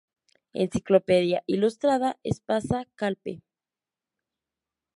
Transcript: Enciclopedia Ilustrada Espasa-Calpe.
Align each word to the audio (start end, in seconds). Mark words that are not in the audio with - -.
Enciclopedia 0.61 1.43
Ilustrada 1.45 2.17
Espasa-Calpe. 2.23 3.33